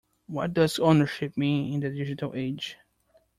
What 0.25 0.55
does 0.55 0.79
ownership 0.79 1.37
mean 1.37 1.73
in 1.75 1.79
the 1.81 1.91
digital 1.95 2.33
age? 2.33 2.75